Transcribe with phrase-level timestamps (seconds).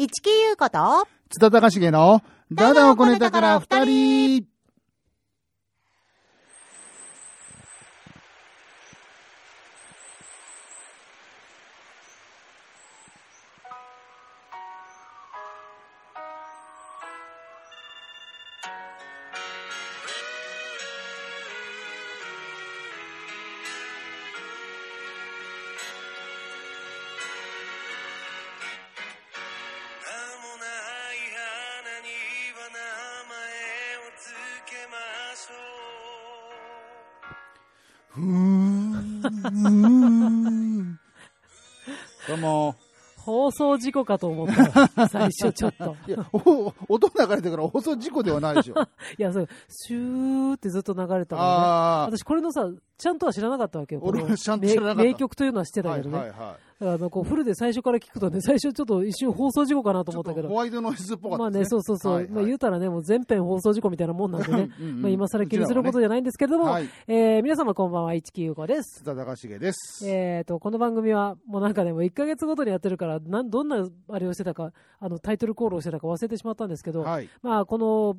[0.00, 4.47] 市木優子と、津田隆重の、ダダをこねたから二人。
[43.58, 45.96] 送事故かと思ったわ 最初ちょっと。
[46.06, 48.74] いや、お 音流れてから放送事故ではないでしょ。
[49.16, 51.42] いや、そう、シューってずっと流れたか
[52.08, 52.16] らね。
[52.16, 54.00] 私これのさ、ちゃんとは知らなかったわけよ。
[54.02, 56.18] 俺もちゃんと知らなかった名名曲というのは知ってたはいけどね。
[56.18, 60.42] はいはあの、こう、フルで最初から聞くとね、最初ちょっと一瞬放送事故かなと思ったけど。
[60.42, 61.64] とホワイトノイズっぽかったまあね。
[61.64, 62.12] そうそうそう。
[62.14, 64.70] はいはいまあ言うたらね、もう全編放送事故みたいなもんなんでね。
[64.80, 66.88] うんうんまあ今更気にすることじゃないんですけれども、はい。
[67.08, 69.00] えー皆様こんばんは、市木優子です。
[69.00, 70.08] 津田隆重です。
[70.08, 77.28] えーと、この番組は、もうなんかね、もう1ヶ月ごとにやってるから、なん、どんなあれをしてたか、あの、タイトルコールをしてたか忘れてしまったんですけど、はい。
[77.42, 78.16] まあ、この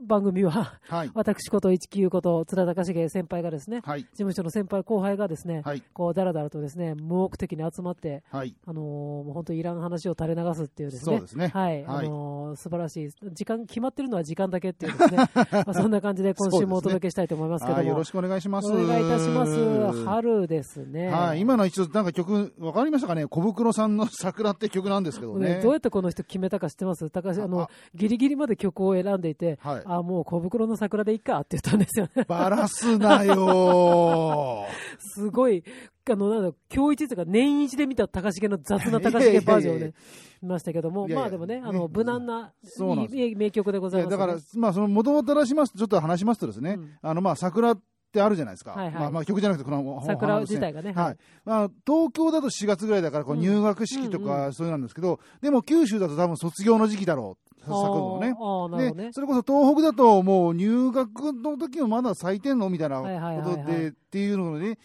[0.00, 1.10] 番組は、はい。
[1.14, 4.02] 私こと市木優子と津田隆重先輩がですね、はい。
[4.02, 5.82] 事務所の先輩後輩がですね、はい。
[5.92, 8.54] こう、だらだらとですね、無目的に集まって、はい。
[8.66, 11.22] あのーもう本当いらん話を垂れ流すっていうですね。
[11.26, 11.48] すね。
[11.48, 13.10] はい、はいあのー素晴らしい。
[13.32, 15.16] 時間、決まってるのは時間だけっていうですね。
[15.50, 17.78] まあそんな感じで今週もお届けしたいと思いますけども。
[17.78, 17.86] はい。
[17.86, 18.70] よろしくお願いします。
[18.70, 20.04] お願いいたします。
[20.04, 21.08] 春ですね。
[21.08, 21.40] はい。
[21.40, 23.26] 今の一度、なんか曲、わかりましたかね？
[23.26, 25.56] 小袋さんの桜って曲なんですけどね。
[25.56, 27.08] ねどうやってこの人決めたか知ってます？
[27.10, 32.24] 高橋、あのあ、ギリギリまで曲を選んでいて、はいあ、もう小袋の桜でいいかって言ったんですよね。
[32.26, 34.66] バラすなよ
[34.98, 35.62] すごい、
[36.10, 39.94] あの、なんだ、今日一というか年一で見た高重の雑な高重バージョンをいやいやいやね、
[40.42, 44.18] 見ましたけども、いやいやまあでもね、あねの、無難な、そうなんですいい名曲でございます、ね。
[44.18, 47.80] だから、まあ、その元々からしますと、ちょっと話しますとですね、うんあの、まあ、桜っ
[48.12, 48.72] てあるじゃないですか。
[48.72, 50.92] はいはいまあ、まあ、曲じゃなくて、この、桜自体がね。
[50.92, 51.16] はい。
[51.44, 57.45] まあ、東京だと4月ぐらいだから、こううん入学式とうんうか、そういうなんですけど、でも九州だと多分卒業の時期だろう。
[57.70, 58.92] 咲くのね。
[58.92, 59.12] ねで、。
[59.12, 64.78] それこそ東北だともう入学の時もまだ咲いてんのみたいなことで、っていうので、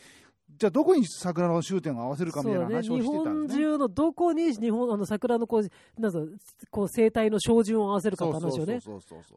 [0.62, 3.66] じゃあどこに桜の終点を合わせるかみたいな話を日してたんですね。
[3.66, 6.24] 本中のどこに日本あの桜のこうなんぞ
[6.70, 8.80] こう生態の照準を合わせるかって話をね。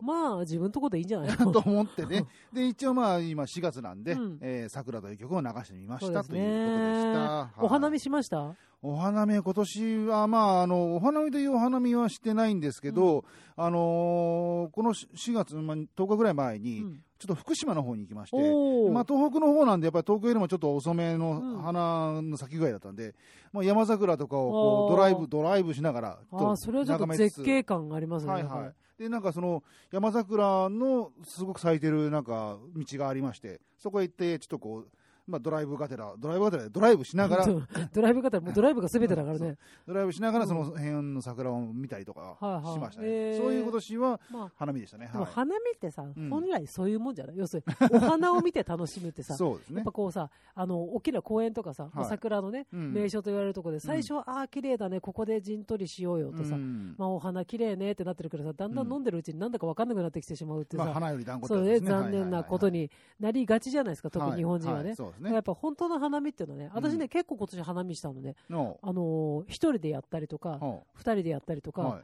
[0.03, 1.37] まあ自分のとこでいいんじゃない？
[1.51, 2.27] と思ってね。
[2.53, 4.39] で、一応まあ今4月なんで、うん。
[4.43, 7.19] えー桜という曲を流してみました、そうですということでした。
[7.21, 7.61] はい。
[7.65, 8.55] お花見しました？
[8.83, 13.25] お花見、今年はまあ、あの、お花見というお花見はしてないんですけど、
[13.57, 18.37] あのーこの4月、まあ、10日ぐらい前に、うんちょっと福島の方に行きまして、
[18.91, 21.19] まあ、東北の方なんで、やっぱり東京よりもちょっと遅めうん。
[21.19, 23.15] の花の咲き具合だったんで、
[23.53, 29.03] まあ、山桜とかをこうドライブ、ドライブしながら、ああそれはちょっと絶景感がありますね、はいはい。
[29.03, 34.89] で、なんかその、山桜のすごく咲いてるなんか道がありまして、そこへ行って、ちょっとこう、
[35.27, 37.47] まあドライブがてら、ドライブがてら、ドライブしながら、
[37.93, 42.37] ドライブ方もうドライブが全てだからね、ドライブしながらその辺の桜を見たりとか
[42.75, 43.09] しましたね。
[43.09, 43.43] えー。
[43.43, 44.53] そういう今年はまあ。
[44.57, 45.07] 花見でしたね。
[45.13, 45.25] はい。
[45.25, 46.29] 花見ってさ、うん。
[46.31, 47.37] 本来そういうもんじゃない？
[47.39, 49.77] 要するにお花を見て楽しむってさ そうですね。
[49.77, 49.93] やっぱ。
[49.93, 52.93] こうさ、あの、大きな公園とかさ、桜のね、うん。
[52.93, 56.95] 名所と言われるところで、最初は、ああ、綺麗だね、ここで陣取りしようよとさ、うん。
[56.99, 64.95] まあ、お花綺麗ねってなってるけどさ、だんだん飲んでるうちになんだか分かんなくなってきてしまうってさ、まあ花より団子そうね、残念なことにになりがちじゃないですか、特に日本人はね。
[65.15, 65.33] ですね。
[65.33, 72.01] やっぱ本当の花見っていうのはね、私ね、うん結構今年花見したのね、の、あのー一人でやったりとか、は二人でやったりとか、は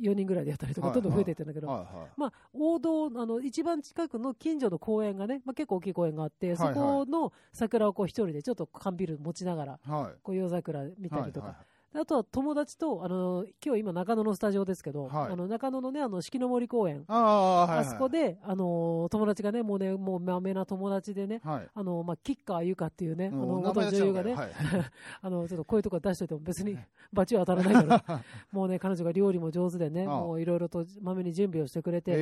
[0.00, 0.94] 四人ぐらいでやったりとか、はい。
[0.94, 1.62] どんどん増えていってんだけい。
[1.62, 1.68] ど。
[2.16, 10.18] まあ、王道、あの、一番近くの近所の公園がね、まあ、結構大きい公園があって、そこの桜をこう一人でちょっと缶ビール持ちながら、はい。
[10.22, 11.56] こう夜桜見たりとか、
[11.94, 17.86] あとは友達と、あの、今日今中野のスタジオですけど、はいあの中野のね、あの、四季の森公園、ああ、はいはい。
[17.86, 21.68] あそこで、あの、友達がね、もうね、もうまめな友達でね、はい。
[21.74, 24.50] あの、まあ、吉川優香っていうね、あの、うん元女優がね、はい
[25.22, 26.78] あの、ちょっとこういうとこ出しといても別に
[27.12, 32.16] 罰は当たらないから、 もうね、彼女が料理も上手でね、もういろいろとまめに準備をしてくれて、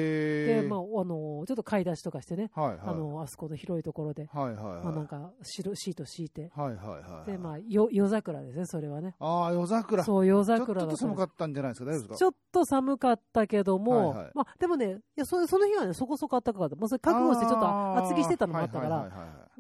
[0.63, 2.79] で、まあ、あの、ちょっと買い出しとかしてね、はいはい。
[2.83, 4.85] あの、あそこの広いところで、はいはいはい。
[4.85, 7.31] まあ、なんか、白、シート敷いて、はいはいはい。
[7.31, 9.15] で、まあ、よ夜桜ですね、それはね。
[9.19, 10.05] ああ、夜桜。
[10.05, 11.01] そう、夜ちょっ桜だとったんです。
[11.01, 11.91] 寒かったんじゃないですか？
[11.91, 12.17] 大丈夫ですか？
[12.17, 14.31] ちょっと寒かったけども、はいはい。
[14.35, 16.77] まあ、でもね、いやそその日はね、そこそこ暖かかった。
[16.77, 19.11] まあ、それ覚悟してちょっと厚着してたのもあったから、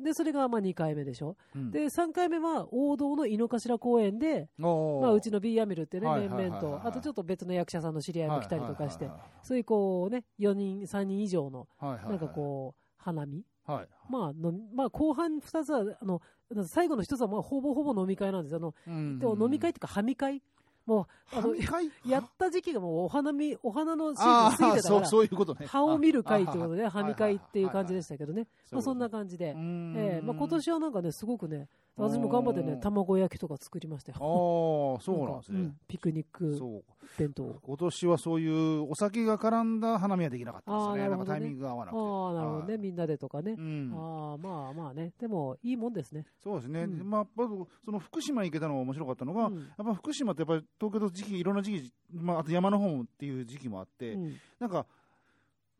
[0.02, 1.36] で、それがまあ2回目でしょ？
[1.54, 1.70] うん。
[1.70, 9.06] で、3回目は王道の井の頭公園で、まあ、うちの B アミルってね、面々と、あとちょっと別の役者さんの知り合いも来たりとかして。
[9.06, 13.44] はい、そういうこうね、4人、3人以上の、なんかこう、花見？
[13.74, 16.20] はいまあの、まあ、後半2つは、あの、
[16.66, 18.58] 最後の1つはまあほぼほぼ飲み会なんですよ。
[18.58, 20.42] あの、うんでも飲み会っていうか、はみ会？
[20.86, 21.54] もう、あの
[22.04, 25.66] やった時期がもうお花見、お花のシーズン過ぎてたから、 そういうことね。
[25.66, 28.46] 葉を見る会ってことで、あ葉見会っていう感じでししたけどね。
[28.46, 29.54] たまあそんな感じで。
[29.56, 34.18] ええまあ今今年はなんかね、すごくね、私も頑張ってね、うん卵焼きとか作りましたよ。
[34.18, 35.74] ああ、そうなんですねかう。
[35.86, 36.84] ピクニックそう。
[37.18, 37.58] 弁当。
[37.62, 41.02] 今年はそういうお酒が絡んだ花見はできなかったですね。
[41.04, 42.00] ねなんかタイミングが合わなくて。
[42.00, 43.54] ああ、なるほどね、はいみんなでとかね。
[43.58, 43.92] うん。
[43.94, 45.12] ああ、まあまあね。
[45.18, 46.26] でも、いいもんですね。
[46.42, 46.82] そうですね。
[46.82, 54.86] うんまあ、やっぱその福島行けたのが面白かったのが、うんやっぱ福島ってやっぱり東京と時期、いろんな時期、まあ、あと山の方っていう時期もあって、うんなんか、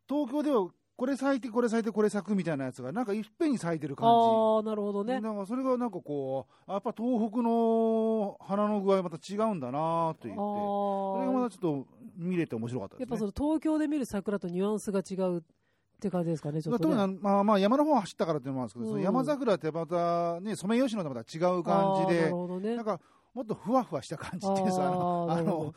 [0.08, 0.69] 東京では
[1.00, 4.11] これ咲いて、これ咲いて、これ咲くみたいなやつが、なんかいっぺんに咲いてる感じ。
[4.11, 5.19] ああ、なるほどね。
[5.19, 11.87] なんかそれがなんかこう、やっぱ東北の花の具合また違うんだなと言って、それがまあたちょっと
[12.19, 13.12] 見れて面白かったあ、ですね。
[13.12, 15.43] やっぱその東京で見る桜とニュアンスが違うっ
[16.02, 17.19] て感じですかね、ちょっと、ね。
[17.23, 22.76] まあまあ山の方走ったからっていうのもあるんですけど、うん山桜ってまたね、ソメイヨシノとまた違う感じでる、ほどね。
[22.76, 23.00] なんか
[23.32, 25.75] もっとふわふわした感じっていうんですかあの、あの、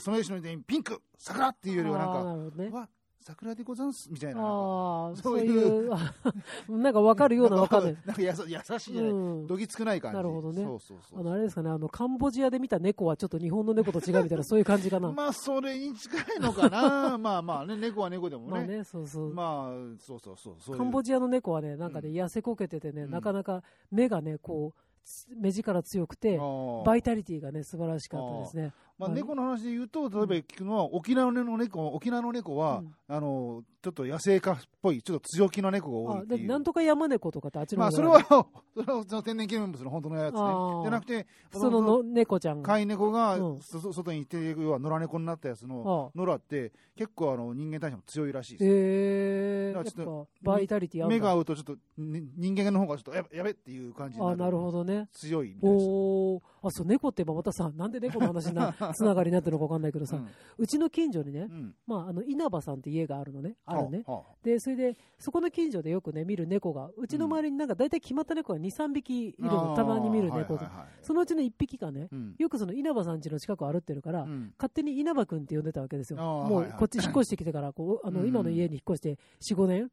[0.00, 2.74] ソメイヨシノみたいにピンク、桜っていうよりはなんか、なるほどねう。
[2.74, 2.88] わ、
[3.20, 4.40] 桜でござんすみたいな。
[4.40, 5.90] ああ、そそうういう
[6.68, 7.96] なんかわかるようなわかんない。
[8.06, 10.16] なんかやさ優しいじゃない、うんどぎつくない感じ。
[10.16, 15.12] なるほどねそうそうそうあの、あれですかね、あの、カンボジアで見た猫はちょっと日本の猫と違うみたいな、 そういう感じかな。
[15.12, 17.18] まあ、それに近いのかな。
[17.18, 18.50] まあまあね、猫は猫でもね。
[18.50, 19.34] まあね、そうそう。
[19.34, 20.54] まあ、そうそうそう。
[20.58, 26.38] そういうカンボジアの猫はね、なんかね、うん痩せこけててね、うんなかなか目がね、こう、つ目力強くて、
[26.84, 28.72] バイタリティがね、素晴らしかったですね。
[28.98, 36.40] まあ、はい猫の話で言うと、例えば聞くのは、沖縄の猫、沖縄の猫は、うんあの、ちょっと野生化っぽい、ちょっと強気の猫が多いあっていう。
[36.42, 40.44] でなんとか山猫とかってあっちのまあ、方 それは、それはその天然記念物の本当のやつねあ。
[40.44, 42.66] ーじゃなくて、普通のの猫ちゃんが。
[42.66, 48.64] 飼い猫が、うんそそ外に行って、要は野良猫になったやつのあ野良って、結構あの人間に対しても強いらしいです。
[48.64, 54.36] へえやっだからちょっとぱバイタリティ目が合うと、ちょっと、ね人間の方がちょっとやべやべっていう感じになある。
[54.36, 55.08] なるほどね。
[55.12, 55.86] 強いみたいです。
[55.86, 60.20] おお、あ、そう、猫ってまたさ、なんで猫の話にな、 つながりになってるのかわかんないけどさ、
[60.56, 61.74] うちの近所にねう、ん。
[61.86, 64.04] まあ、あの、稲葉さんって家があるのね、あるね。
[64.42, 70.58] で、それで、そこの近所でよくね、見る猫が、うちの周りになんか大体決まった猫が2、3匹いるの、たまに見る猫
[71.02, 72.34] そのうちの1匹がね、うん。
[72.38, 74.52] よくその稲葉さん家の近くを歩ってるから、うん。
[74.58, 76.18] 勝手に稲葉くんって呼んでたわけですよ。
[76.18, 78.28] もうはいこっち引っ越してきてから、こう、あの、うん。
[78.28, 79.90] 今の家に引っ越して4、5年、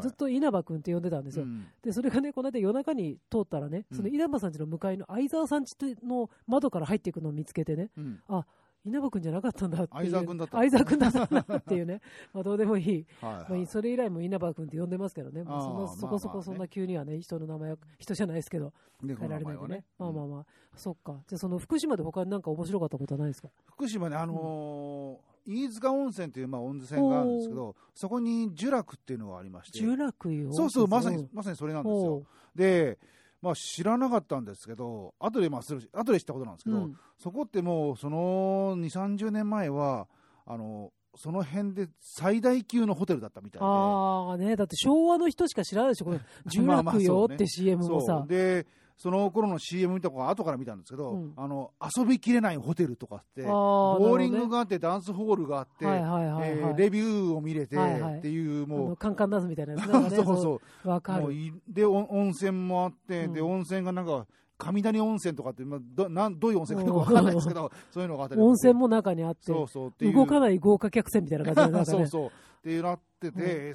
[0.00, 1.44] ずっと稲葉くんって呼んでたんですよ。
[1.44, 1.66] うん。
[1.82, 3.96] で、それがね、この間夜中に通ったらね、うん。
[3.96, 7.90] その稲葉さん家の向かいの相沢さん家の窓から入っていくのを見つけてね、
[8.28, 8.44] うん
[8.84, 10.10] 稲葉くんじゃなかったんだっていう。
[10.10, 11.12] 相沢くんだった相沢くんだっ
[11.44, 12.00] たっていうね。
[12.32, 13.06] まあどうでもいい。
[13.20, 15.42] はいはいまあ、それ以来も稲葉くんって呼んでますけどね。
[15.42, 18.72] まあ、そんなあーそこそまあまあねこそんな急にはね、人の名前を、人じゃないですけど、
[19.02, 19.84] 猫変えられないんでね。
[19.98, 20.46] まあまあうんまあ、
[20.76, 21.20] そっか。
[21.26, 23.48] じゃあその福島で他になんか面白かったことはないですか？
[23.66, 32.26] 福島ね、あのー飯塚温泉というまあ温泉があるんですけど、そこに呪楽っていうのがありまして、十楽湯そうそう、まさにうん、まさにそれなんですよほ。
[32.54, 32.98] で、
[33.40, 40.06] まあ、知らなかったんですけど、後でまあするし、後で知ったことなんですけど、うんそこってもう、その2、30年前は、
[40.46, 43.66] あの、その辺で最大級のホテルだったみたいで。
[43.66, 48.28] ああね、だって昭和の人しか知らないでしょ、これ、 十楽よって CM もそさう。
[48.28, 48.66] で、
[48.98, 51.32] その頃の CM 見た子は後から見たんですけど、うん。
[51.36, 60.10] あの遊びきれないホテルとかって、ボーリングがあって、ダンスホールがあって、レビューを見れて、っていう、もカンカンダンスみたいなやつね。
[60.10, 60.88] そうそうう。
[60.88, 61.28] わかる。
[61.68, 63.32] でお温泉もあって、うん。
[63.34, 64.26] で温泉がなんか
[64.58, 71.84] 神谷温泉とかって、まあ、どなんどういう温泉かよくわかんないですけど、 そういうのがあったり温泉も中にあって、そうそうって動かない豪華客船みたいな感じで、ね。
[71.84, 72.26] そうそう。
[72.26, 72.30] っ
[72.62, 73.74] てなってて、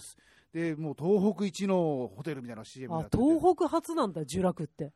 [0.53, 3.23] でもう東北一のホテルみたいな CM になあってて。
[3.23, 4.91] 東北初なんだ、十楽って。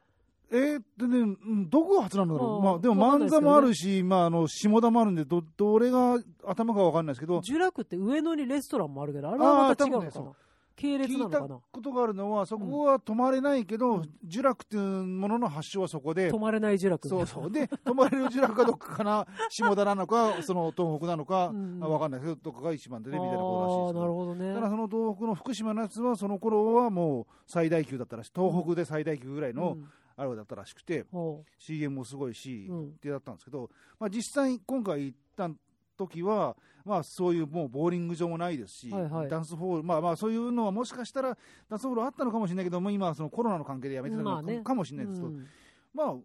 [0.51, 10.31] えー、でね、うんどこが初なんだろう、まあ、でも万座わかんないですけどねもあるし、まあ、あの下田もあるんでど、どれが頭かわかんないですけど、十楽って上野にレストランもあるけど、あれはまた違うのかな？
[10.77, 11.59] 系列聞たないのかな？
[11.71, 16.29] ことがあるのは、そこは泊まれないけど、うん呪楽っていうものの発祥はそこで。
[16.29, 17.07] 泊、まれない十楽。
[17.07, 24.01] そうそう、で、泊まれる呪楽かどっかかな、 下田なのか、その東北なのか、うんわかんないですけど、どこが一番でね、みたいなことらしいです。
[24.01, 24.53] なるほどね。
[24.53, 32.87] ただその東北の福島のやつは、その頃はもう最大級だったらしい、東北で最大級ぐらいのうんあれだったらしくて、ほ CM もすごいし、うん。
[32.87, 33.69] ってだったんですけど、
[33.99, 35.49] まあ、実際、今回行った
[35.95, 39.29] 時は、まあ、そういうもうボーリング場もないですし、はいはい。
[39.29, 41.37] ダンスホール、まあまあ、そういうのはもしかしたら、
[41.69, 45.47] ダンスホールあったのかもしれないけども、今はそのコロナの関係でやめてたのか,、もしれないですけど、うん。
[45.93, 46.15] まあ、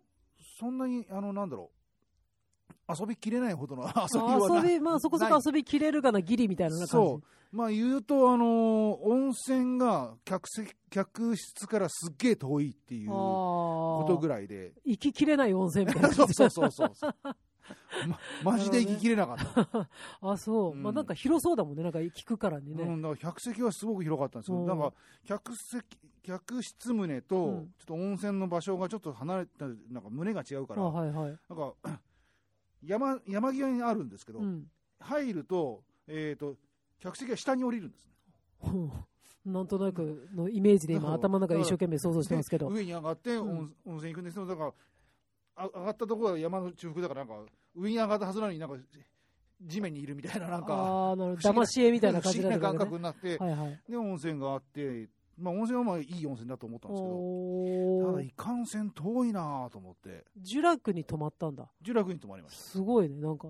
[0.58, 1.81] そんなに、あの、なんだろう、
[2.88, 6.90] 遊びきれないほどの遊びはな遊び、まあそこそこ遊びきれるかな、ギリみたいな感じ。
[6.90, 14.72] そう、まあ、言うと、あの温泉が客席客室からすっげえ遠いっていうこことぐらいで。
[14.84, 17.14] 行ききれない温泉みたいな そうそうそうそうそう。
[18.42, 19.88] ま、マジで行ききれなかった。
[20.22, 20.72] あ、そう。
[20.72, 21.82] うんまあなんか広そうだもんね。
[21.82, 22.84] なんか聞くからにね。
[22.84, 24.58] うん、だから客席はすごく広かったんですよ。
[24.58, 24.92] うんなんか
[25.24, 25.84] 客席、
[26.22, 31.38] 客室棟と、うんちょっと温泉の場所がちょっと離れた、なんか胸が違うから、あはいはい。
[31.48, 31.74] なんか、
[32.84, 34.66] 山山際にあるんですけど、うん。
[35.00, 36.56] 入ると,、えー、と
[37.00, 38.12] 客席が下に降りるんですね
[39.44, 42.68] なんとなくのイメージで今、頭の中で一生懸命想像してますけど。
[42.68, 44.72] で上に上がってうん温,、温泉行くんですけどだから
[45.56, 48.76] あ上がったところは山の中腹だからなんか上に上がったはずなのになんか
[49.62, 51.52] 地面にいるみたいななんかああ、なるほど。
[51.52, 53.80] 不思議な騙し絵みたいな感じ不思議な感覚になって、はいはい。
[53.88, 55.08] で温泉があって、
[55.38, 58.12] まあ、温泉はまあいい温泉だと思ったんですけど。
[58.12, 60.24] ただいかんせん遠いなと思って。
[60.44, 61.68] 呪楽に泊まったんだ。
[61.84, 62.62] 呪楽に泊まりました。
[62.62, 63.20] すごいね。
[63.20, 63.48] なんか、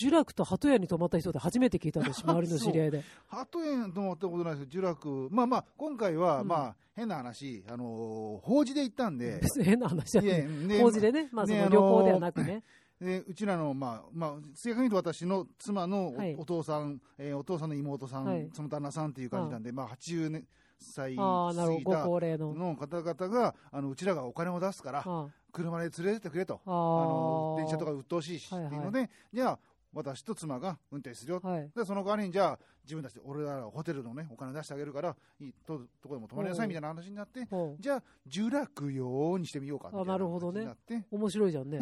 [0.00, 3.02] 呪楽と鳩屋に泊まった人で初めて聞いたんです、周りの知り合いで。
[3.28, 6.48] 鳩園と思ったことないですけど、呪楽、まあまあ、今回は、うん。
[6.48, 10.46] まあ、変な話、あのー法事で行ったんで、別に変な話じゃない。
[10.66, 12.62] ね法事でね、まあそのの旅行ではなくね。
[13.00, 16.36] で うちらの、まあ、まあ、正確に言うと私の妻のお,、はい。
[16.46, 18.48] 父さん、えーお父さんの妹さん、はい。
[18.54, 20.44] その旦那さんっていう感じなんで、まあ、80
[20.78, 21.90] 歳過ぎた
[22.36, 22.54] の。
[22.54, 25.28] の方々が、あのうちらがお金を出すから、あ。
[25.52, 29.58] 車で連れてってくれと、ああのー電車とか鬱陶しいし、っていうので、じゃあ、
[29.96, 31.70] 私と妻が運転するよはい。
[31.74, 37.48] でその代わりにじゃあ自分たちで俺らホテルのねお金出してあげるからいいととこでも泊まりなさいみたいな話になって
[37.80, 41.80] じゃあ呪楽用にしてみようかみたいなあなるほどね話になって面白いじゃんね。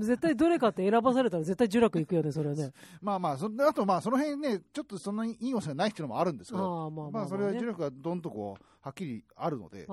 [0.00, 2.72] 絶対どれかって選ばされたら絶対呪楽行くよね、それはね。
[3.00, 9.86] まあまあそあとまあその辺ねちょっとそんなにいい温泉ないっていうのもあるんですけどまあまあそれはね呪楽がどんとこうはっきりあるので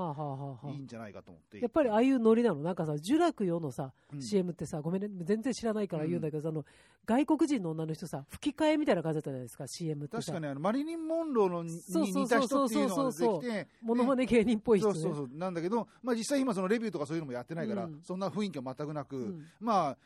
[0.73, 1.59] いいんじゃないかと思って。
[1.59, 2.61] やっぱりああいうノリなの。
[2.61, 6.63] なんかさ、呪楽よのさ、うん CM ってさ、ごめんね、全然知らないから言うんだけどさ、あの、
[7.05, 10.31] 外国人の女の人さ、吹き替えみたいな感じだったじゃないですか、CM ってさ。
[10.31, 14.99] 確かにあのマリリン・モンローのにそうそう似た人っていうのがそうそうそうできてモノマネ芸人っぽい人ね。
[14.99, 15.37] そうそうそう。
[15.37, 18.01] なんだけど、まあ、実際今そのレビューとかそういうのもやってないから、うん。
[18.03, 19.45] そんな雰囲気は全くなく、うん。
[19.59, 19.97] まあ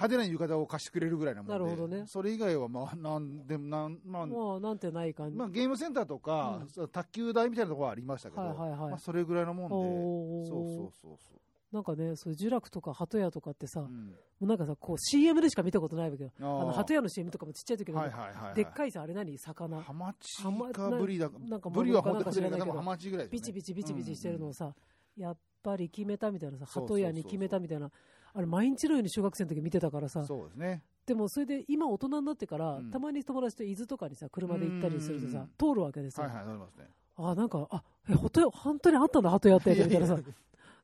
[0.00, 2.04] 派手な浴衣を貸してくれるぐらいなもんでなるほどね。
[2.06, 5.36] それ以外はまあなんでもなん、まあもうなんてない感じ。
[5.36, 6.68] まあ、ゲームセンターとか、うん。
[6.68, 8.78] そう卓球台みたいなところはありましたけど、はいはいはい。
[8.92, 11.40] まあ、それぐらいのもんでそうそうそうそ
[11.70, 16.30] なんかね、そういう呪楽とか鳩屋とかってさ、う、うもんうなんかさ、こう CM でしか見たことないわけよ。
[16.40, 19.36] あの、鳩屋の CM とかもちっちゃい時の、はいはいはい、はい、でっかいさ、あれ何？
[19.38, 19.80] 魚。
[19.82, 24.54] ハマチハマかブリだなんかブリは本当にか知らないけどハマチぐらいです、ね、ビチビチビチビチしてるのをうん。
[24.54, 24.74] さ、
[25.16, 27.90] やっぱり決めたみたいなさ、そうそうそう鳩屋に決めたみたいな、
[28.32, 30.82] あれ毎日のように小学生の時見てたからさ、そうですね。
[31.06, 32.90] でもそれで今大人になってから、うん。
[32.90, 36.26] たまに友達と伊豆とかにさ、車で行ったりするとさうん、通るわけですよ。
[36.26, 36.88] はいはいなりますね。
[37.16, 40.18] あ、なんか、あ、え、鳩屋、本当にあったんだ、鳩屋って、みたいなさ。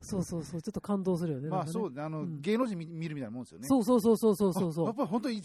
[0.01, 1.49] そうそうそう、ちょっと感動するよね。
[1.49, 1.83] まあなんかね。
[1.85, 2.41] そうねあの、うん。
[2.41, 3.67] 芸能人見見るみたいなもんですよね。
[3.67, 4.73] そうそうそうそうそうそう。
[4.73, 4.95] そうあやっ。
[4.95, 5.41] ぱり本当に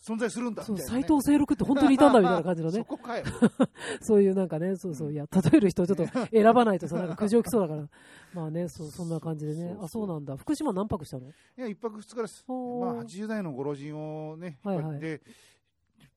[0.00, 2.86] 存在するんだそう、みたいな、ね、斎藤清六って本当にいたんだみたいな感じのそね、
[4.00, 7.88] そういうなんかね、そうそう、いや、例える人をちょっと選ばないとさ、なんか苦情きそうだから、
[8.32, 9.76] まあね、そう、そんな感じでね。
[9.80, 10.36] あ、そうなんだ。
[10.36, 11.28] 福島何泊したの？
[11.28, 12.44] いや一泊二日です。
[12.48, 12.58] まあ
[13.04, 15.22] 80代のご老人をね引っ張って、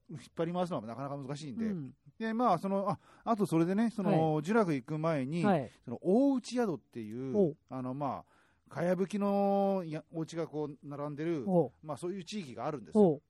[0.09, 1.93] 引っ張り回すのはなかなか難しいんで、うん。
[2.19, 5.71] でまあそのああとそれでねその、呪楽行く前に、はい。
[5.83, 8.23] その大内宿っていうあのま
[8.69, 11.45] あかやぶきのやお家がこう並んでる
[11.83, 13.21] まあそういう地域があるんですよ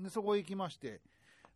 [0.00, 1.00] でそこへ行きまして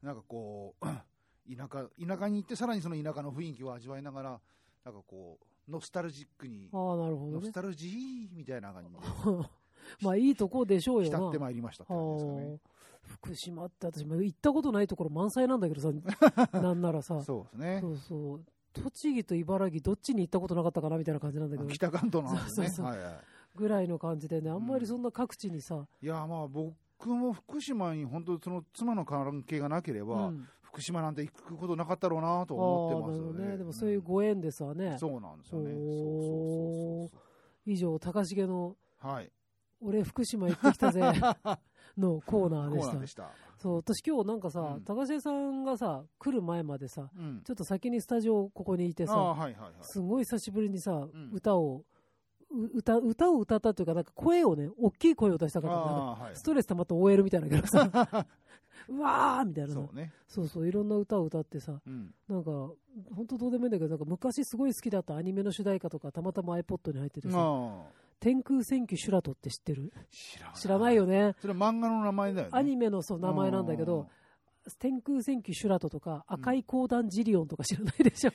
[0.03, 0.87] なんかこう
[1.57, 4.41] 田舎田舎に行ってさらにその田舎の雰囲気を味わいながら
[4.85, 7.33] なんかこうノスタルジックにああ、なるほどね。
[7.33, 7.53] ノス。
[7.53, 8.99] タルジーみたいな感じで。
[10.01, 11.19] まあ、いいとこでしょうよな。
[11.19, 12.51] 浸ってまいりましたって感じですかね。
[12.51, 12.77] はあ
[13.07, 15.93] 福島って私も行ったことないところ満載なんだけどさ、
[16.61, 17.79] なんならさ、そうですね。
[17.81, 22.67] そうそう、栃木と茨城どっちに行ったことなかったかなみたいな感じなんだけど、北関東の話ですね。
[22.69, 22.97] そうそうそう。
[22.97, 23.21] はいはい。
[23.55, 26.75] ぐらいの感じでね、あんまりそんな各地にさ、いやまあ僕
[27.05, 34.99] も福島に本当その妻の関係がなければ、うん福島なんて行くことなかったろうなと思ってますよねでもそういうご縁ですわね。
[34.99, 35.71] そうなんですよね。
[35.73, 37.21] そうそうそう
[37.65, 38.77] 以上、高重の。
[38.99, 39.33] はい。
[39.81, 41.01] 俺福島行ってきたぜ
[41.97, 43.07] のコーナーでしたコーナーで。
[43.07, 43.31] した。
[43.57, 47.43] そう、私今日なんかさ、うん高重さんがさ、来る前までさ、うん。
[47.43, 49.73] ちょっと先にスタジオここにいてさ、はいはいはい。
[49.81, 51.85] すごい久しぶりにさ、ん歌を、う
[52.51, 56.37] 歌、歌を歌ったというか、なんか声をね、大きい声を出したかったんだよねああ、はい。
[56.37, 57.91] ストレス溜まって OL みたいなけどさ、
[58.89, 60.13] うわーみたいなさそうね。
[60.29, 62.15] そうそう、いろんな歌を歌ってさ、うん。
[62.29, 62.51] なんか、
[63.15, 67.39] 本当どうでもいいんだけど、なんか昔すごい好きだったアニメの主題歌とか、たまたま iPod に入っててさ。
[68.19, 69.93] 天空戦記シュラトって知ってる？
[70.55, 70.97] 知らない。
[70.97, 71.35] よね。
[71.41, 72.51] それは漫画の名前だよね。
[72.55, 74.09] アニメのそう名前なんだけど、
[74.79, 78.31] 天空戦記シュラトとか、赤い光弾ジリオンとか知らないでしょ？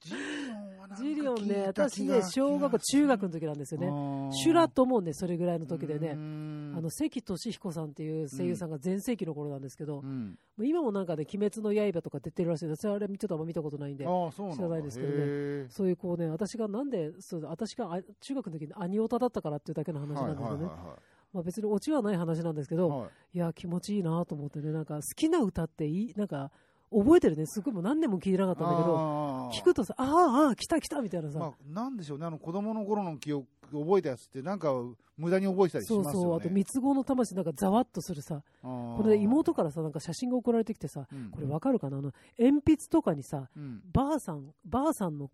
[0.00, 0.16] ジリ
[0.52, 3.90] オンジリオンね、私ね、小学校、中学の時なんですよね。
[3.90, 10.38] ねシュラトもね、それぐらいの時でね、あねの、関俊彦さんっていう声優さんが全盛期の頃なんですけど、もうん。
[10.58, 12.86] う今もなんかね、鬼滅の刃とか出てるらしいです。
[12.86, 15.16] 私はあれちょっとあんま見たことないんで、知らないですけどね。
[15.18, 20.66] へそういうこうね、私がなんで、そう私があ中学の時にアニオタだったからっていうだけの話えなんだけどね、
[21.32, 23.00] まあ別にオチはない話なんですけど、はい。
[23.00, 23.10] はい。
[23.34, 26.50] いや、気持ちいいなと思ってね、なんか好きな歌っていい、なんか
[26.96, 34.72] 覚えてるね、すごいもう何年も聞いてなかったんだけど、聞くとさ、ああ、ああ、来た来たみたいなさ、まあ、なんでしょうね、あの子供の頃の記憶覚えたやつって、なんか
[35.16, 36.26] 無駄に覚えてたりしそうますよね。
[36.26, 41.98] そう、あと三つ子の魂なんかざわっとするさ、ここれで妹からさ、なんか写真が送られてきてさ、これわかるかな？
[41.98, 45.30] あの、鉛筆とかにさ、うん、ばあさん、ばあさんの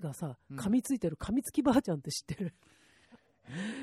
[0.00, 2.54] がさうん、噛みついてる噛みつきばあちゃんって知ってる？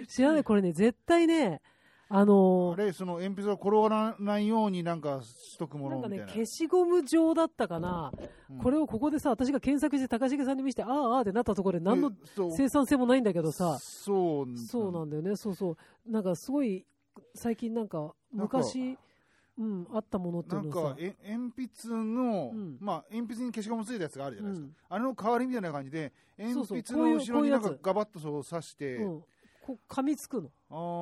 [0.07, 0.43] 知らない？
[0.43, 1.61] これね、絶対ね、
[2.11, 8.11] あのあれ、その鉛筆が転がらないようになんかしとくもなんかねのみたいな。、消しゴム状だったかな、
[8.49, 8.57] うん。
[8.57, 12.11] これをここでさ、私が検索して高重さんに見せて、ああ、ああってなったところで何の
[12.57, 16.11] 生産性もないんだけどさ、そうそうなんだよね、そうそう。
[16.11, 16.83] なんかすごい、
[17.35, 18.97] 最近なんか、昔、
[19.59, 22.77] うん、あったものっていうんのをさ、なかえ鉛筆の、うん。
[22.79, 24.75] まあ鉛筆に消しゴムついたやつがあるじゃないですか、うん。
[24.89, 26.81] あれの代わりみたいな感じで鉛そうそう。
[26.81, 29.23] 筆の後ろになんかガバッとそう刺して、うん、
[29.61, 30.49] こう噛みつくの。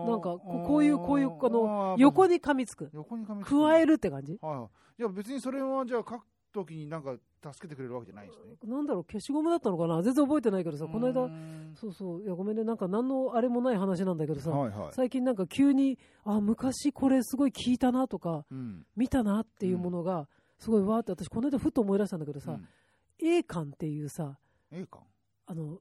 [0.08, 2.90] なんかここういうこういうあの横に噛みつく。
[2.94, 3.62] 横に噛みつく。
[3.62, 4.38] 加えるって感じ？
[4.42, 4.68] はいはい。
[4.98, 7.16] じゃあ別にそれはじゃあ書くときになんか
[7.54, 8.56] 助けてくれるわけじゃないんですね。
[8.66, 10.02] なんだろう、消しゴムだったのかな？
[10.02, 18.86] 全然覚えてないけどさ、この間、んそうそう、いやごめんね、なんか何のあれもない話なんだけどさ、はいはい、最近なんか急に、あ、昔これすごい聞いたなとか、うん。
[18.96, 22.68] 見たなっていうものが、すごいわーって、私この間ふっと思い出したんだけどさ、うん、
[23.20, 24.38] A 館っていうさ、
[24.72, 25.02] ええか、
[25.46, 25.80] あの、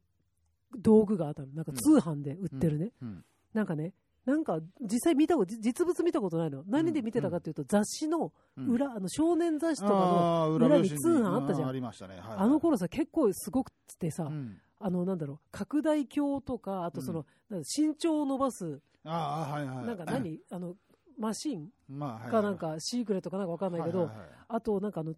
[0.78, 1.48] 道具があったの。
[1.52, 2.92] なんか通販で売ってるね。
[3.02, 3.24] うん。
[3.54, 3.92] なんかね、
[4.24, 6.64] なんか実際見たこと、実物見たことないの。
[6.66, 8.66] 何で見てたかっていうと、雑誌のうん。
[8.66, 11.68] 裏、あの少年雑誌とかの、裏に通販あったじゃん。
[11.68, 12.38] ありましたね、はいはい。
[12.38, 14.58] あの頃さ、結構すごくてさ、うん。
[14.78, 19.86] あの、なんだろう、拡大鏡とか、あとその、なんだ身長を伸ばす、ああはいはい。
[19.86, 20.74] なんか何、 あの、
[21.18, 24.10] マシンまあかなんか、シークレットかなんかわかんないけど、
[24.48, 25.14] あとなんかあの、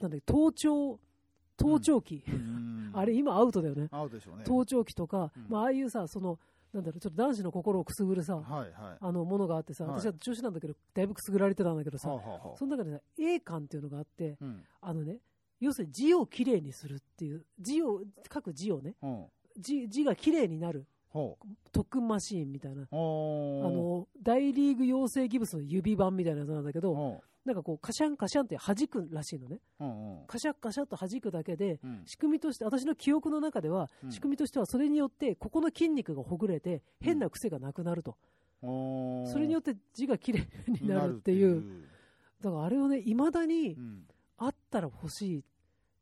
[0.00, 0.98] なんだ盗聴、
[1.56, 2.90] 盗聴器、うん。
[2.94, 3.88] あれ今アウトだよね。
[3.90, 4.44] 合うでしょうね。
[4.44, 5.46] 盗聴器とか、うん。
[5.48, 6.38] まあ、ああいうさ、その、
[6.72, 8.96] なんだろう、ちょっと男子の心をくすぐるさ、はいはい。
[9.00, 10.00] あの、ものがあってさ、はい。
[10.00, 12.08] 私は女子なんだけど、だいぶくすぐられてたんだけどさ、
[12.56, 14.64] その中でさ、A 感っていうのがあって、うん。
[14.80, 15.18] あのね、
[15.60, 19.24] 要するに字をきれいにするっていう、字を、書く字をね、うん。
[19.56, 20.80] 字字がきれいになる。
[20.80, 20.84] ほ
[21.72, 29.60] 特訓マシーンみたいな、あの、大リーグ養成ギブスの指版みたいなやつなんだけど、ほなんかこう、カシャンカシャンって弾くらしいのね。
[29.78, 30.26] ううんうん。
[30.26, 32.02] カシャッカシャッと弾くだけで、うん。
[32.06, 34.12] 仕組みとして、私の記憶の中では、うん。
[34.12, 38.16] 仕組みとしてはそれによって、ここの筋肉がほぐれて、変な癖がなくなると。
[38.62, 41.84] それによって字がきれいになるっていう。
[42.40, 44.06] だからあれをね、未だにうん。
[44.38, 45.44] あったら欲しい。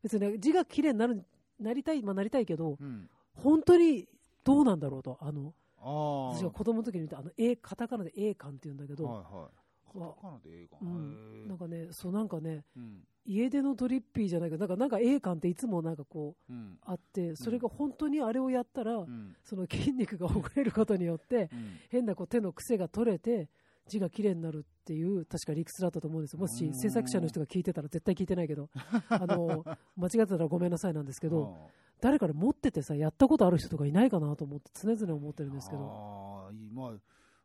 [0.02, 1.24] 別にね字がきれいになる、
[1.58, 3.10] なりたい、まあなりたいけど、うん。
[3.34, 4.06] 本当に
[4.44, 5.18] どうなんだろうと。
[5.20, 9.62] あの、ああ私が子供の時に見た、あの、A、カタカナで A 感って言うんだけど、はいはい。
[9.92, 13.02] カタカナでええかうん、なんかかね、そうなんかね、うん。
[13.24, 16.78] 家出のドリッピーじゃないけど、なんか、なんか A 感っていつもなんかこう、うん。
[16.82, 19.36] あって、それが本当にあれをやったら、うん。
[19.44, 21.78] その筋肉がほぐれることによって、うん。
[21.90, 23.48] 変なこう手の癖が取れて、
[23.88, 26.38] 字が綺麗になるっていう、確か理屈だったと思うんですよ。
[26.40, 28.68] もしうん制作者の人が聞いてたら絶対聞いてないけど、
[29.08, 29.64] あの、
[29.96, 35.82] 間違ってたらごめんなさいなんですけど、誰かで持っててさ、やったことある人とかいないかなと思って、常々思ってるんですけど。
[35.82, 36.92] あまあ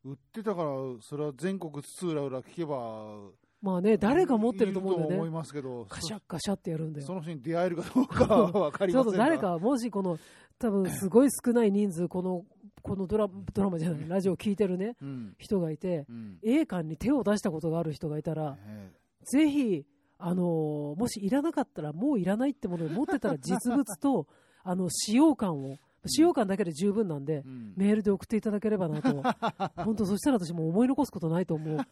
[0.04, 0.71] 売ってたから
[1.02, 3.30] それは全国津々浦々聞けば
[3.62, 5.38] まあね、誰が持ってると思うんだいると思いよね。
[5.38, 7.08] ますけどカシャッカシャってやるんだよ。
[7.08, 10.19] その人に出会えるかどうかは分かりませんが誰か、もしこの、
[10.60, 12.45] 多分すごい少ない人数、この、
[12.88, 18.91] このドラドラマじゃない、ラジオを聞いてるね、うん人がいて、うん映画に手を出したことがある人がいたら、え
[19.23, 19.86] ぜひ、
[20.17, 24.28] あのーもしいらなかったら、もういらないってものを持ってたら、実物と、
[24.63, 29.21] あの、使用感を、使用感だけで十分なんでえ、うんメールで送っていただければなと。
[29.84, 31.76] 本当、そしたら私もう思い残すことないと思う。
[31.76, 31.84] よ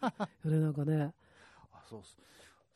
[0.45, 1.13] ね、なんかね。
[1.71, 2.17] あそうっす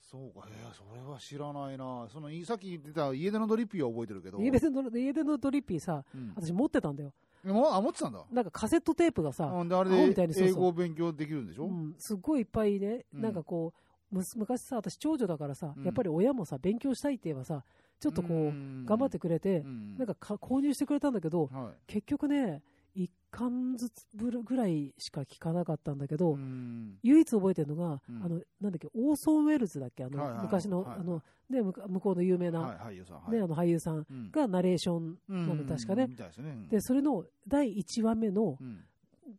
[0.01, 2.07] そうか、えー、それは知らないな。
[2.09, 4.39] その、さっき言ってた家出のドリッピーは覚えてるけど。
[4.41, 7.13] 家出の家出のドリッピーさ、うん私持ってたんだよ。
[7.43, 8.25] もうあ、持ってたんだ。
[8.31, 9.69] なんかカセットテープがさ、うん。
[9.69, 9.95] で、あれで
[10.37, 11.65] 英語を勉強できるんでしょ？
[11.65, 13.21] うん、すっごいいっぱいね、うん。
[13.21, 13.73] なんかこ
[14.11, 15.83] う、むす昔さ、私長女だからさ、うん。
[15.83, 17.63] やっぱり親もさ、勉強したいって言えばさ、
[17.99, 18.85] ちょっとこう、ん。
[18.85, 19.97] 頑張ってくれて、うん。
[19.97, 22.61] なんかか購入してくれたんだけど、は結局ね、
[22.99, 26.17] 1巻ずつぐらいしか聞かなかったんだけい。
[26.17, 33.21] ど、うん唯一覚えてるのが、うんあの、なんだっけ、オーソン・ウェルズだっけ、あの、はいはい昔の、はいあの、ね、向こうの有名な、はい、俳優さん。
[33.21, 36.07] はいね、あの俳優さんうんがナレーションなの、確かね。
[36.07, 36.81] ですね。
[36.81, 38.83] それの第1話目のう、ん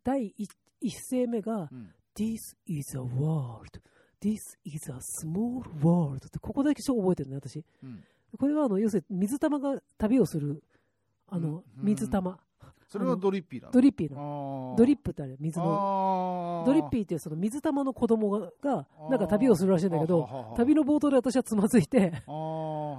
[0.05, 3.81] 第一一声目が、うん This is a world.
[4.21, 6.17] This is a small world.
[6.27, 7.65] ってここだけ覚えてるね、私。
[7.83, 8.03] うん
[8.39, 10.63] これはあの、要するに水玉が旅をする、
[11.29, 12.39] あの、うん水玉。
[12.91, 13.73] それがドリッピーなの？
[13.73, 14.73] ドリッピーの。
[14.73, 16.65] あードリップってあれ、水の。
[16.67, 22.13] ドリッピーっていうその水玉の子供が、がなんか旅をするらしいんだけど旅の冒頭で私はつまずいて、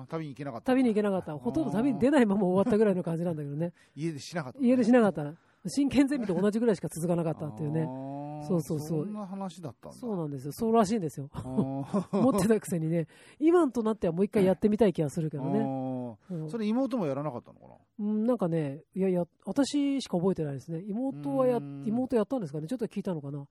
[0.08, 0.68] 旅に行けなかった。
[0.72, 1.38] 旅に行けなかった。
[1.38, 3.74] ほとんど旅に出ないまま終わったぐらいの感じなんだけどね。
[3.94, 4.60] 家でしなかった。
[4.60, 5.34] 家出しなかったな。
[5.68, 7.86] 真剣ゼミと同じぐらいしか続かなかったっていうね。
[8.48, 9.92] そうそうそうそんな話だった。
[9.92, 10.52] そうなんですよ。
[10.54, 11.30] そうらしいんですよ。
[12.12, 13.08] 持ってたくせにね、
[13.40, 15.60] 今となってはもう一回やってみたい気がするけどね。
[16.50, 17.74] それ妹もやらなかったのかな？
[18.00, 20.82] うんなんかね、いやいや、私しか覚えてないですね。
[20.88, 22.68] 妹はや妹やったんですかね？
[22.68, 23.46] ちょっと聞いたのかな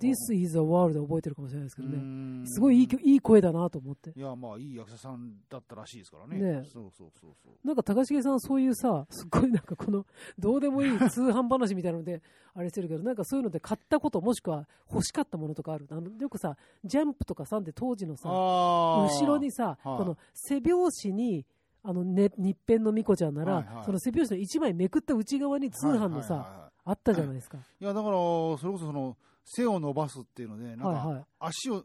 [0.00, 1.98] ?This is a world で覚えてるかもしれないですけどうね。
[1.98, 4.12] んすごいいい曲いい声だなと思って。
[4.16, 6.38] いや、まあ、いい役者さんだったらしいですからね。
[6.38, 7.66] ねそうそうそうそう。
[7.66, 10.04] なんか高重さんそういうさ、すっごいなんかこの、
[10.38, 12.20] どうでもいい通販話みたいなので、
[12.54, 15.86] あれしてるけど、なんかそういうので買ったこと、もしくは欲しかったものとかある。
[15.90, 21.46] あのよくさ、ジャンプとかさんで当時のさ、後ろにさ、はいこの背表紙に、
[21.84, 27.58] あの、ね、日編のみこちゃんなら、はいはいその背表紙の一枚めくった内側に通販のさ、はいはいはいはいあったじゃないですか。
[27.80, 31.24] いや、だから、それこそその、背を伸ばすっていうので、なんか、はいはい。
[31.38, 31.84] 足を、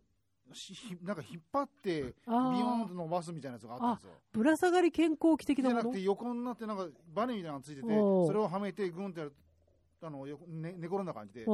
[0.53, 4.13] しひなんか引っ張って、ビヨーンと伸ばすみたいなやつがあったんですよ。
[4.31, 5.81] ぶら下がり健康器的なもの？
[5.81, 9.35] じゃなくて、横になって、なんか、バネみたいなのがついてて、それをはめて、グンってやる。
[9.99, 11.45] あのよね、寝転んだ感じで、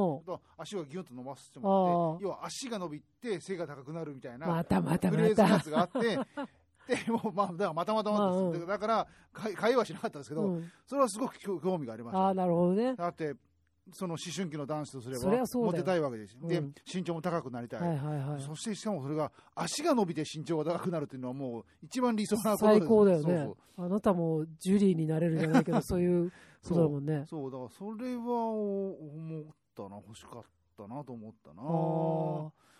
[0.58, 5.64] 足をギュンと伸ばしてもらって、要は足が伸びて背が高くなるみたいな、またまたまフレーズのやた。
[5.64, 6.18] つがあって、
[6.86, 12.20] でもうまあ、だからまたまたまたうんだから会会話はしなかったんですけど、うん、それはすごく興興味がありました。
[12.20, 12.94] ああ、なるほどね。
[12.94, 13.34] だって、
[13.92, 16.74] その思春期の男子とすればモテたいわけです、でうん。
[16.90, 18.40] 身長も高くなりたい、はいはいはい。
[18.40, 23.24] そしてしかもそれが足が伸びて身長が高くなるっていうのはもう一番理想なことです最高だよね。
[23.24, 23.36] そう
[23.76, 23.86] そう。
[23.86, 26.30] あなたもジュリーになれるんじゃないけど、 そういう
[26.62, 27.24] ことだもんね。
[27.26, 27.50] そう。
[27.50, 29.44] だからそれは思っ
[29.74, 29.96] たな。
[29.96, 30.42] 欲しかっ
[30.76, 31.62] たなと思ったな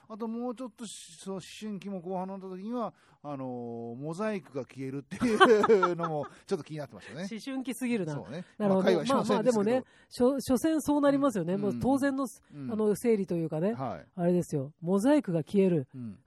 [0.08, 8.14] ああともうちょっとしその思春期も後半になった時にはあのーモザイクが消えるっていう のもちょっと気になってましたね思春期すぎるな。
[8.14, 8.92] そうねなるほど。
[8.92, 11.54] まあまあまあ、でもね、所所詮そうなりますよね。
[11.54, 14.72] うんもう当然の、うんあの、整理というかね、はい、あれですよ。
[14.80, 15.88] モザイクが消える。
[15.94, 16.18] うん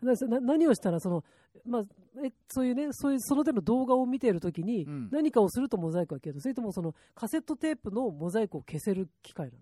[0.42, 1.24] 何をしたら、その、
[1.66, 1.84] まあ、
[2.24, 6.42] えそういうね、そういう、その手の動画を見ているときに、うん何かをするとモザイクが消える。
[6.42, 9.58] それとも、その、カセットテープのモザイクを消せる機械な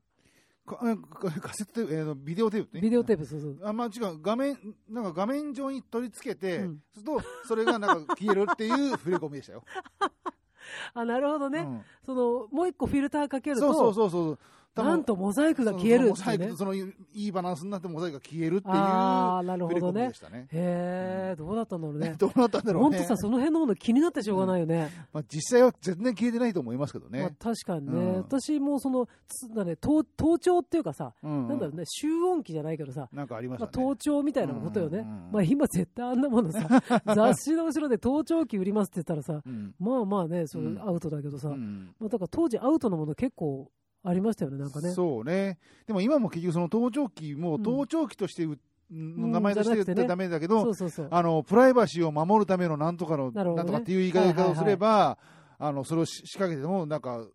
[0.65, 2.81] かえカカセットテープ、えーのビデオテープねの。
[2.81, 3.57] ビデオテープ、そうそう。
[3.63, 4.57] あまあ違う画面
[4.89, 9.63] なんか画面上に取り付けて、うんするとそれがなんか消えるっていう触れ込みでしたよ。
[10.93, 11.59] あ、なるほどね。
[11.59, 14.39] うんその、もう一個フィルターかけると、そうそうそうそう。
[14.83, 16.57] なんとモザイクが消えるってねそのモザイク。
[16.57, 20.47] そのいいバランスになってモザイクが消えるっていうああ、なるほどねね。
[20.51, 22.15] へえ、どうだったんだろうね。
[22.19, 22.97] どうなったんだろうね。
[22.97, 24.89] 本当さ、その辺のもの気になってしょうがないよね。
[25.13, 27.35] まあ、実際は全然消えてないと思いますけどまあね。
[27.39, 33.85] 確かにね、うん私もその、つだね、盗盗聴っていうかさ、うんなんだろうね、集音機じゃないけどさ、なんかありましまあ、たね。
[33.85, 34.99] 盗聴みたいなことよね。
[34.99, 36.67] うんうんうんまあ今絶対あんなものさ、
[37.15, 43.69] 雑誌の後ろで盗聴器売りますって言ったらさ、うんまあまあね、それうんアウトだけどさ、うんまあだから当時アウトのもの結構
[44.05, 44.91] ありましたよね、なんかね。
[44.91, 45.57] そうね。
[45.87, 48.57] でも今も結局その盗聴器もうん盗聴器としてう、
[48.91, 50.71] の名前として言ってじゃなくてねダメだけど。
[51.09, 55.17] あの、プライバシーを守るためのなんとかの、なんとかっていう言い方をすれば、
[55.57, 57.25] あの、それをし仕掛けても、なんか、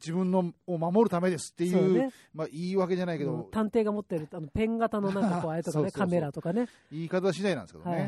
[0.00, 8.06] 自分のを守るためですっていう、ねまあ、言い訳じゃないけど、うん探偵が持ってるあのペン型のなんかこうあれとかねカメラとかね言い方次第なんですけどね。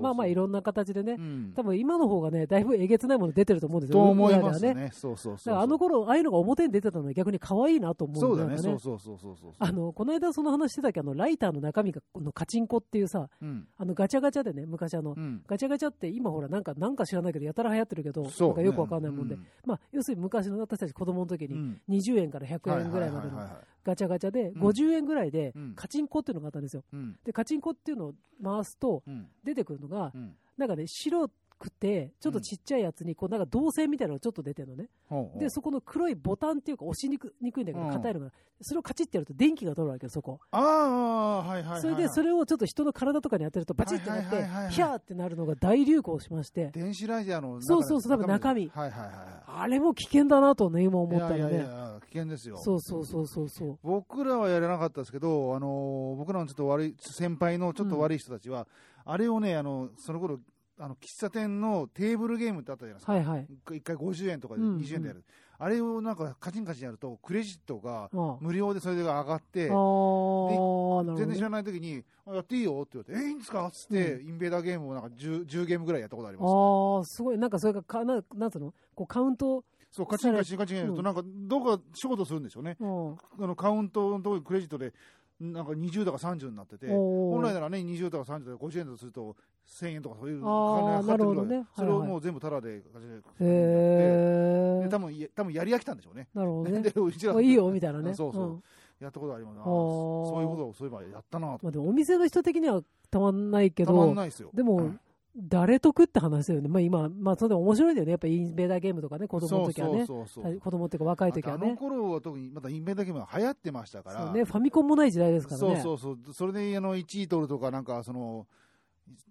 [0.00, 4.90] まあまあいろんな形でね、うん多分今の方がねだいぶえげつないもの出てると思うんですよと思います裏ではね。
[4.92, 5.54] そうそうだそう。
[5.54, 8.54] からあの頃ああいうのが表に出てたのは逆に可愛いなと思うそうだね。
[8.54, 9.52] んなんかそうそうそうそうそう。
[9.58, 11.02] あのこの間その話してたけ？
[11.02, 13.66] どライターの中身がこのカチンコっていうさうん。
[13.76, 15.42] あのガチャガチャでね昔あの、うん。
[15.46, 23.38] ガチャガチャって今ほらなんかなんか知らないけどやたら流行ってるけどなんかよくわかんないもんで、うんまあ要するに昔の私たち子供の時にうん20円から100円ぐらいまでの
[23.84, 27.16] ガチャガチャでうん50円ぐらいでうんカチンコっていうのがあったんですようん。
[27.24, 29.28] でカチンコっていうのを回すとうん。
[29.44, 30.34] 出てくるのがうん。
[30.56, 34.88] なんかね白くてちょっとちっちゃいやつにこうなんか導線みたいなのがちょっと出てるのね。
[35.08, 35.40] ほうほう。
[35.40, 37.92] でそこの黒いボタンっていうか押しにくにくいんだけどうん。
[37.92, 40.40] 硬いのがそれをカチッてやると電気が通るわけよそこ。
[40.50, 41.80] ああ、はいはいはい。
[41.80, 44.36] それでそれをちょっと人の体とかに当てるとバチッてなって
[44.74, 46.70] ヒャーってなるのが大流行しまして。
[46.72, 48.68] 電子ラジアの中そうそうそう多分中身。
[48.68, 51.02] はいはいはいはあれも危険だなとね今い。
[51.02, 52.56] 思ったらいやいやいねや危険ですよ。
[52.58, 53.78] そうそうそうそうそう。
[53.82, 58.66] 僕らはやらなかったですけど、あのー僕らのちょっと悪い先輩のちょっと悪い人たちは、
[59.04, 60.38] あれをね、あのその頃
[60.80, 63.46] あの喫茶店のテーブルゲームってあったじゃないですか、はいはい。
[63.66, 65.24] 1回50円とかでうん20円でやる、
[65.58, 68.08] あれをなんかカチンカチンやると、クレジットが
[68.40, 73.66] 無料でそれが上がってあ、全然知らない時に、あやっていいよって言われて、えいいんですか?
[73.66, 76.52] っつって、インベーダーゲームをなんか 10, 10ゲームぐらいやったことあります、ね。
[76.56, 77.38] ああすごい。
[77.38, 78.72] なんかそれがかななんつうの?
[78.94, 82.76] こうカウントそう、カチンカチンカチンやると、うんなんか、どうか仕事するんでしょうね。
[82.78, 83.12] うん。
[83.12, 84.92] あのカウントのところにクレジットで、
[85.40, 89.36] なんか20とか30になってて、本来ならね、20とか30とか50円だとすると、
[89.68, 91.66] 1000円とかそういう金がかかってくるわけなるほどね。
[91.76, 96.28] それをもう全部タダで、カチンカチンやってへえで多分や多分やり飽きたんでしょうね。
[96.34, 96.82] なるほどね。
[96.82, 98.14] でうちらあいいよみたいなね。
[98.14, 98.46] そうそう。
[98.54, 98.62] ん。
[99.00, 99.64] やったことありますなー。
[99.64, 101.60] そういうことをそういえばやったなと。
[101.62, 104.50] まあでもお店の人的にはたまんないけたまんどないですよ。
[104.52, 104.90] でも
[105.36, 106.68] 誰得って話だよね。
[106.68, 108.10] まあ今まあそれ面白いんだよね。
[108.12, 110.06] やっぱインベーダーゲームとかね子供の時はね。
[110.06, 110.60] そうそうそうそう。
[110.60, 114.44] 子供っていうか若い時はあのね頃は特にまだインベーダーゲームが流行ってましたから、そうね。
[114.44, 115.80] ファミコンもない時代ですからね。
[115.82, 118.46] そうそうそう、それであの1位取るとか、なんかその、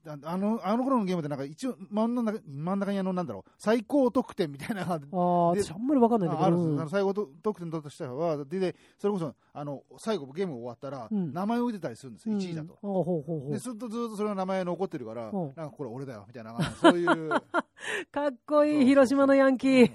[0.08, 4.86] ああのあの頃のゲームってなんか一応真ん中真ん中にあのなんだろう最高得点みたいな。
[4.86, 6.68] のがああ、で私あんまりわかんないんだああるけど。
[6.68, 11.34] うんんですあの最後と得点としてはででそれこそあの最後ゲーム終わったら、うん。
[11.34, 12.78] 名前を出てたりするんですよ、1位だと。
[12.82, 13.52] うんああほうほうほう。
[13.54, 13.58] で。
[13.60, 15.54] ずっとずっとそれの名前残ってるから、うん。
[15.56, 17.30] なんかこれ俺だよみたいな、そういう、
[18.12, 19.92] かっこいい、広島のヤンキー。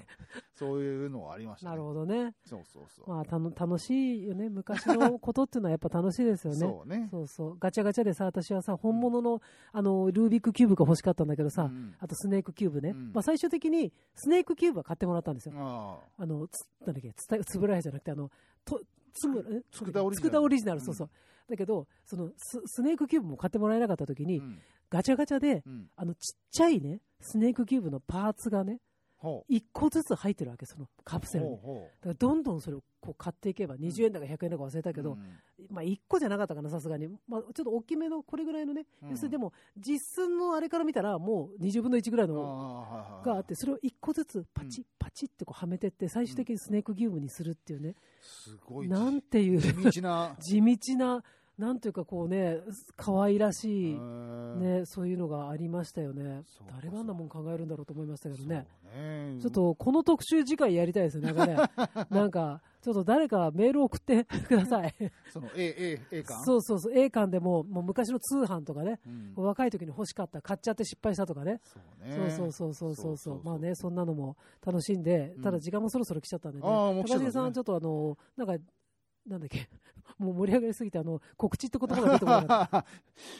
[0.55, 1.71] そういうのはありました、ね。
[1.71, 2.33] なるほどね。
[2.45, 3.09] そうそうそう。
[3.09, 4.49] まあ、たの楽しいよね。
[4.49, 6.59] 昔のことっていうのはやっぱ楽しいですよね。
[6.59, 7.07] そうね。
[7.09, 7.57] そうそう。
[7.57, 12.91] ガチャガチャでさ、私はさ、本物の、あの、ルービックキューブが欲しかったんだけどさ、うんあとスネークキューブね。
[12.91, 15.53] うんまあ、最終的に、スネークキューブは買ってもらったんですよ。
[15.57, 18.29] ああの、つ、なんだっけ、つたつぶらやじゃなくて、あの、
[18.65, 18.81] と、
[19.13, 21.09] つむ、え佃オリジナル佃オリジナル、うんそうそう。
[21.49, 24.27] だけど、そのス、スネークキューブも買ってもらえなかった時あ。
[24.27, 24.59] に、うん
[24.93, 25.89] ガチャガチャで、うん。
[25.95, 28.79] あの、ちっちゃいね、スネークキューブのパーツがね、
[29.23, 31.29] ほ一個ずつ入ってるわけ、そのカプう。
[31.29, 31.57] セルに。
[32.19, 34.93] どんどんそれをこう買っていけば、20円だか100円だか忘れたう。
[34.93, 37.07] けど、うんまあ1個じゃなかったかな、さすがに。
[37.25, 38.85] まあちょっと大きめの、これぐらいのね。
[39.03, 47.95] うん要するにでも、実寸のあれから見たら、もう20分の1ぐらいのがあって、それを1個ずつパチッパチッってこうはめてって、最終的にスネークギウムにするっていうね。
[48.19, 50.35] すごいなんていう、地道な。
[50.43, 51.23] 地道な、
[51.57, 52.57] なんというかこうね、
[52.97, 56.41] 可愛らしい、ね、そういうのがありましたよね。
[56.75, 58.65] 誰があんなもん考えるんだろうと思いましたけどね。
[58.95, 61.55] ねちょっとこの特集次回やりたいですね、なんかね。
[62.09, 64.93] なんか、ちょっと誰かメール送ってください。
[65.31, 66.43] その A、A、A 館？
[66.43, 68.99] そうそうそう、A 館でも、もう昔の通販とかね、
[69.37, 71.61] うん、若い時に欲しかった、買っちゃって失敗したとかね。
[72.09, 74.35] そうそうそうそうそうまあね、そんなのも
[74.65, 76.63] 楽しんで、ただ時間もそろそろ来ちゃったんでね。
[76.63, 78.63] 高、橋、ん、さん、ちょっとあの、なんか
[79.27, 79.69] なんだっけ、
[80.19, 82.85] もう盛り上がりすぎて、あの、告知って言葉が出てこなかっ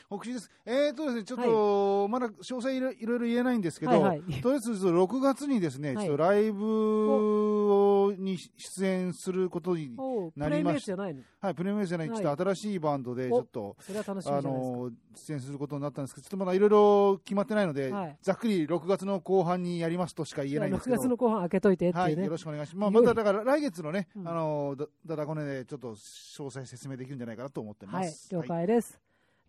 [0.08, 0.50] 北地 です。
[0.66, 9.96] えーとですね、ちょっと、まだ詳細いろいろ言えないんですけど、はいはい とりあえず6月にですね、はいちょっとライブに出演することに
[10.36, 11.22] なりましイトじゃないの？
[11.42, 14.78] はい、プレミアムじゃない、はいちょっと新しいバンドで、ちおょっと、それは楽しみあじゃないですか。
[14.78, 20.98] の、出演することになったんですけど、ちょっとまだいろいろ決まってないので、はいざっくり6月の後半にやりますとしか言えないんです6けど。
[20.98, 22.24] 月の後半開けといてってはいい、うね。
[22.26, 22.92] よろしくお願いします。
[22.94, 29.00] まあ、まただから来月のね、うんあのだだだこねでちょっと詳細説明できるんじゃないかなと思ってまはいす。、了解です。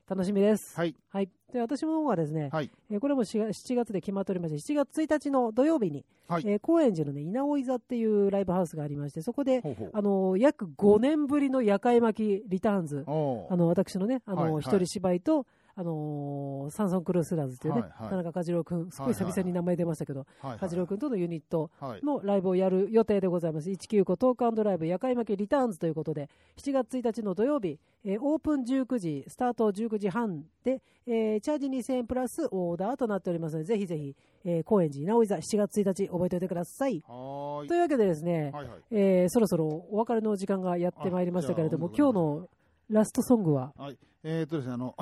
[0.09, 0.75] 楽しみです。
[0.75, 0.95] はい。
[1.11, 1.29] はい。
[1.53, 2.71] で、私の方はですね、はい。
[2.91, 13.11] えーこれも4月7月で決まっておりまして、7月1日の土曜日に、はいえー高円寺のね、稲尾井座っていうライブハウスがありまして、そこで、ほうほうあのー約5年ぶりの夜会巻きリターンズ、あ
[13.57, 22.05] の、私のね、あのーはいはい一人芝居と、あのーサンソンクルースラーズっていうね、はいはい田中梶郎君、すごい久々に名前出ましたけど、はいはい梶郎君とのユニットはい。
[22.05, 23.69] のライブをやる予定でございます。
[23.71, 37.03] 195トークライブ夜会巻きリターンズということで、7月1日の土曜日、えーオープン19時、スタート19時半で、えーチャージ2000円プラスオーダーとなっておりますので、ぜひぜひ、えー高円寺稲尾座7月1日覚えておいてください。
[37.03, 37.65] と。
[37.65, 38.81] いうわけでですね、はいはい。
[38.93, 42.49] えーそろそろお別れの時間がやってまいりましたけれども、今日の
[42.91, 43.99] ラストソングは、はい。
[44.23, 44.95] えーっとですね、あの、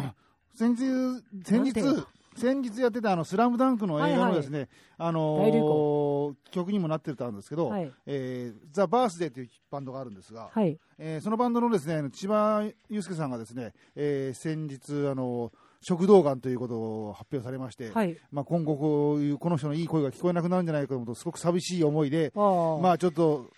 [0.54, 7.92] 先日、先日先日やってたあの、スラムダンクの映画のですね、あの大流ー曲にもなってたんですけど、はい。
[8.06, 22.80] えーザ・バースデーというバンドがあるんですが、はい、えーそのバンドのですね、千葉祐介さんがですね、えー先日、あの食道がんということを発表されまして、はい、まあ、今後こういうこの人のいい声が聞こえなくなるんじゃないかと思うとすごく寂しい思いで、あー。
[22.80, 23.50] まあ、ちょっと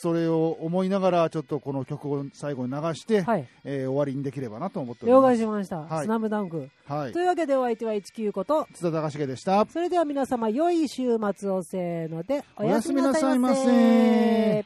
[0.00, 5.38] それを思いながらちょっとこの曲を最後に流して、はい、えー終わりにできればなと思っており了ます。
[5.38, 5.78] 解しました。
[5.78, 6.68] はいスナムダンク。
[6.86, 9.66] はいと、いうわけでお相手は19こと、津田隆重でした。
[9.66, 14.64] それでは皆様良い週末をせーので、おおやすみななさいませ